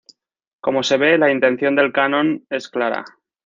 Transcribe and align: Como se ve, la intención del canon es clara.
Como 0.61 0.81
se 0.81 0.97
ve, 0.97 1.19
la 1.19 1.31
intención 1.31 1.75
del 1.75 1.93
canon 1.93 2.43
es 2.49 2.67
clara. 2.69 3.05